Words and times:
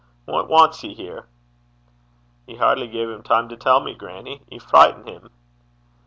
What 0.25 0.49
wants 0.49 0.79
he 0.81 0.95
here?' 0.95 1.27
'Ye 2.47 2.55
hardly 2.55 2.87
gae 2.87 3.03
him 3.03 3.21
time 3.21 3.49
to 3.49 3.55
tell 3.55 3.79
me, 3.81 3.93
grannie. 3.93 4.41
Ye 4.49 4.57
frichtit 4.57 5.07
him.' 5.07 5.29